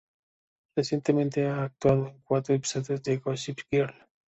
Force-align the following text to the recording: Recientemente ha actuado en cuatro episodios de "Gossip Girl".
Recientemente 0.75 1.45
ha 1.45 1.61
actuado 1.65 2.07
en 2.07 2.21
cuatro 2.23 2.55
episodios 2.55 3.03
de 3.03 3.17
"Gossip 3.17 3.59
Girl". 3.69 3.93